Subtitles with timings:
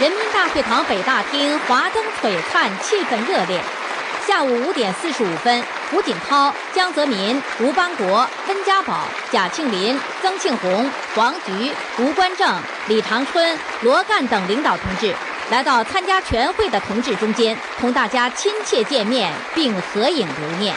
[0.00, 3.62] 人民大会堂北大厅华灯璀璨，气氛热烈。
[4.26, 15.14] 下午五点四十五分，胡锦涛、江泽民、吴邦国、温家宝、贾庆林、曾庆红、黄菊、吴官正、李长春、罗干等领导同志
[15.48, 20.74] 来到参加全会的同志中间，同大家亲切见面，并合影留念。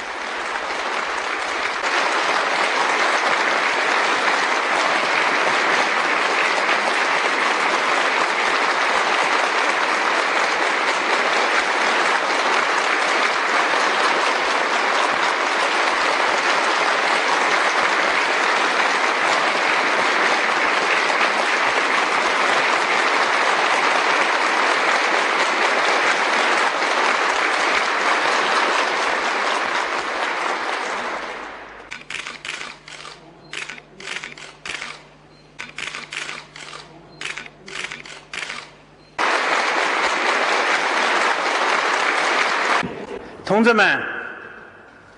[43.58, 44.00] 同志们，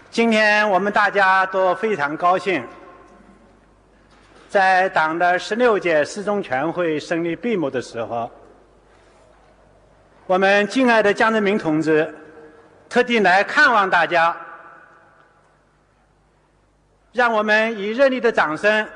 [0.10, 2.66] 今天我们大家都非常高兴，
[4.48, 8.32] 在党的十六届四中全会胜利闭幕的时候，
[10.26, 12.16] 我们敬爱的江泽民同志
[12.88, 14.34] 特地来看望大家，
[17.12, 18.88] 让我们以热烈的掌声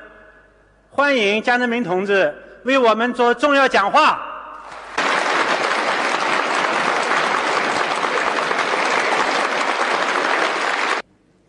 [0.88, 2.34] 欢迎江泽民同志
[2.64, 4.30] 为我们做重要讲话。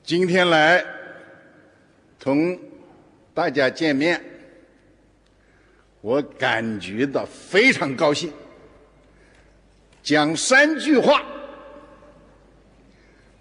[0.06, 0.86] 今天来
[2.20, 2.60] 同
[3.34, 4.24] 大家见面，
[6.02, 8.32] 我感觉到非常高兴。
[10.04, 11.26] 讲三句话：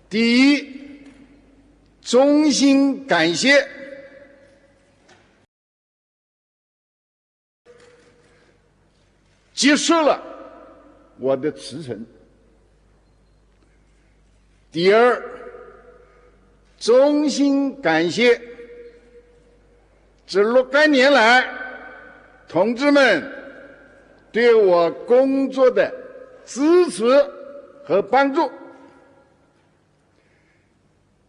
[0.09, 1.03] 第一，
[2.01, 3.69] 衷心感谢
[9.53, 10.23] 接受了
[11.19, 11.99] 我的辞呈；
[14.73, 15.34] 第二，
[16.85, 18.39] 衷心感谢
[20.27, 21.49] 这若干年来
[22.47, 23.33] 同志们
[24.31, 25.91] 对我工作的
[26.45, 27.05] 支持
[27.87, 28.53] 和帮助。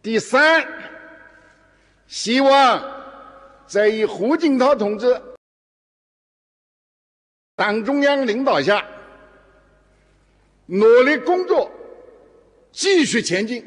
[0.02, 0.66] 第三，
[2.06, 2.82] 希望
[3.66, 5.18] 在以胡锦涛同志
[7.54, 8.86] 党中央领导下，
[10.66, 11.70] 努力工作，
[12.72, 13.66] 继续前进。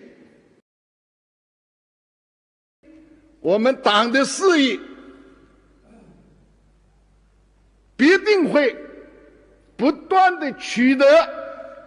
[3.41, 4.79] 我们党的事业
[7.95, 8.75] 必定会
[9.77, 11.05] 不断的取得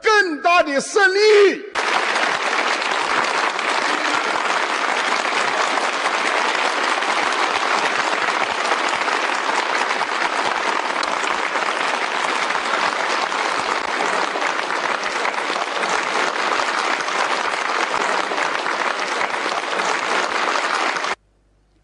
[0.02, 1.72] 更大的胜利。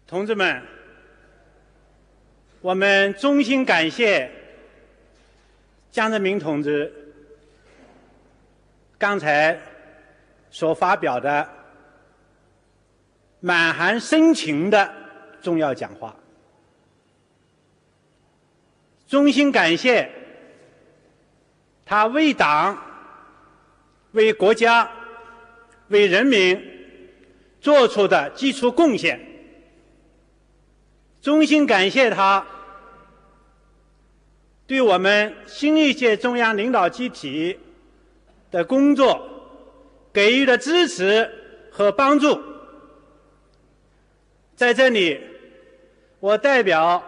[0.09, 0.61] 同同志们，
[2.61, 4.29] 我们衷心感谢
[5.89, 6.93] 江泽民同志
[8.99, 9.59] 刚才
[10.51, 11.49] 所发表的
[13.39, 14.93] 满含深情的
[15.41, 16.15] 重要讲话，
[19.07, 20.11] 衷心感谢
[21.87, 22.77] 他为党、
[24.11, 24.91] 为国家、
[25.87, 26.63] 为人民
[27.59, 29.27] 做出的基础贡献。
[31.21, 32.45] 衷心感谢他
[34.65, 37.59] 对我们新一届中央领导集体
[38.51, 39.27] 的工作
[40.13, 41.29] 给予的支持
[41.71, 42.41] 和帮助。
[44.55, 45.19] 在这里，
[46.19, 47.03] 我代表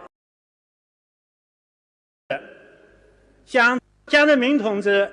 [3.45, 5.11] 向江泽民同志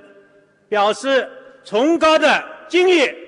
[0.69, 1.29] 表示
[1.65, 3.28] 崇高的敬意。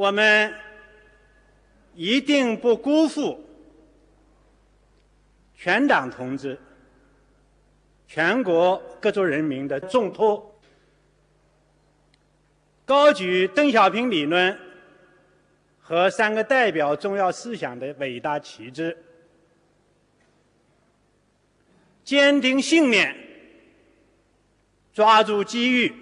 [0.00, 0.54] 我们
[1.94, 3.44] 一定不辜负
[5.54, 6.58] 全党同志、
[8.08, 10.58] 全国各族人民的重托，
[12.86, 14.58] 高举邓小平理论
[15.78, 18.96] 和三个代表重要思想的伟大旗帜，
[22.04, 23.14] 坚定信念，
[24.94, 25.94] 抓住机遇，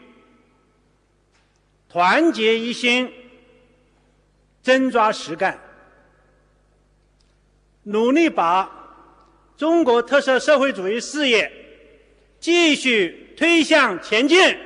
[1.89, 3.13] 团结一心。
[4.63, 5.59] 真抓实干，
[7.85, 8.71] 努力把
[9.57, 11.51] 中国特色社会主义事业
[12.39, 14.57] 继续推向前进。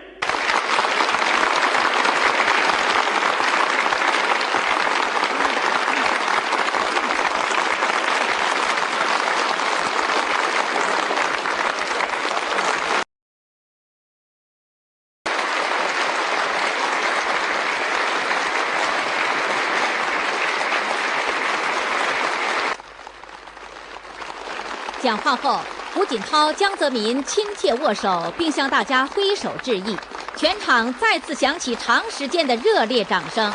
[25.02, 25.58] 讲话后，
[25.92, 29.96] 胡锦涛、江泽民亲切握手，并向大家挥手致意，
[30.36, 33.52] 全场再次响起长时间的热烈掌声。